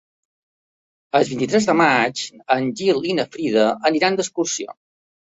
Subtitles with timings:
[1.17, 2.23] El vint-i-tres de maig
[2.55, 4.75] en Gil i na Frida aniran d'excursió.